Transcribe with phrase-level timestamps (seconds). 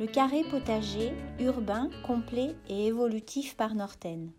[0.00, 4.30] Le carré potager, urbain, complet et évolutif par Norten.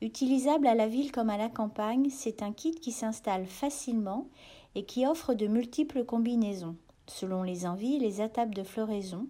[0.00, 4.28] Utilisable à la ville comme à la campagne, c'est un kit qui s'installe facilement
[4.76, 6.76] et qui offre de multiples combinaisons,
[7.08, 9.26] selon les envies les étapes de floraison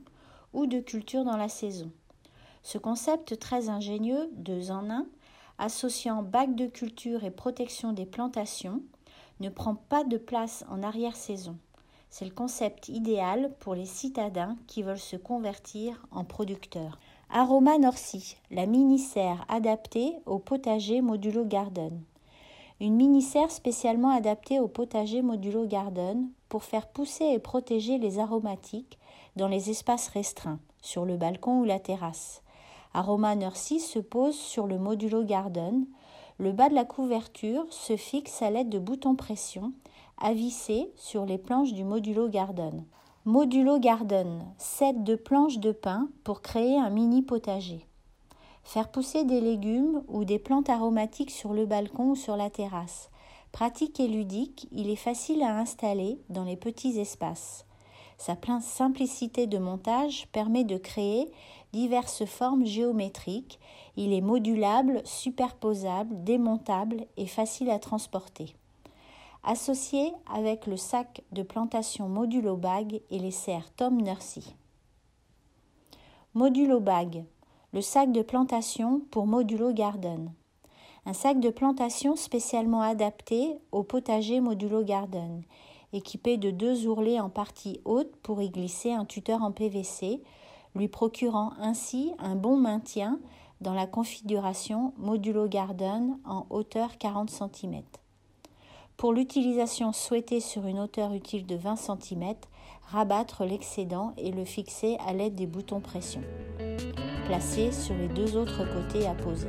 [0.53, 1.91] ou de culture dans la saison.
[2.63, 5.07] Ce concept très ingénieux, deux en un,
[5.57, 8.83] associant bac de culture et protection des plantations,
[9.41, 11.57] ne prend pas de place en arrière-saison.
[12.13, 16.99] C'est le concept idéal pour les citadins qui veulent se convertir en producteurs.
[17.31, 22.03] Aroma Norcy, la mini-serre adaptée au potager modulo garden.
[22.81, 28.99] Une mini-serre spécialement adaptée au potager modulo garden pour faire pousser et protéger les aromatiques
[29.37, 32.43] dans les espaces restreints, sur le balcon ou la terrasse.
[32.93, 35.87] Aroma Nursery se pose sur le modulo garden.
[36.37, 39.73] Le bas de la couverture se fixe à l'aide de boutons pression
[40.23, 40.35] à
[40.95, 42.85] sur les planches du modulo garden.
[43.25, 47.89] Modulo garden, set de planches de pin pour créer un mini potager.
[48.63, 53.11] Faire pousser des légumes ou des plantes aromatiques sur le balcon ou sur la terrasse.
[53.51, 57.67] Pratique et ludique, il est facile à installer dans les petits espaces.
[58.17, 61.33] Sa simplicité de montage permet de créer
[61.73, 63.59] diverses formes géométriques.
[63.97, 68.55] Il est modulable, superposable, démontable et facile à transporter.
[69.45, 74.55] Associé avec le sac de plantation modulo bag et les serres Tom Nursery.
[76.35, 77.25] Modulo bag,
[77.73, 80.33] le sac de plantation pour modulo garden.
[81.07, 85.43] Un sac de plantation spécialement adapté au potager modulo garden
[85.93, 90.23] équipé de deux ourlets en partie haute pour y glisser un tuteur en PVC,
[90.75, 93.19] lui procurant ainsi un bon maintien
[93.61, 97.83] dans la configuration modulo garden en hauteur 40 cm.
[98.97, 102.35] Pour l'utilisation souhaitée sur une hauteur utile de 20 cm,
[102.89, 106.23] rabattre l'excédent et le fixer à l'aide des boutons pression,
[107.27, 109.49] placés sur les deux autres côtés à poser.